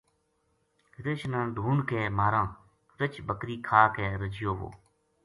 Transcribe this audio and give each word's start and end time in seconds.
رچھ 1.03 1.25
ناڈھُونڈ 1.31 1.79
کے 1.89 1.99
ماراں 2.17 2.47
رچھ 2.99 3.19
بکری 3.27 3.55
کھا 3.67 3.81
کے 3.95 4.05
رجیو 4.21 4.51
وو 4.59 4.69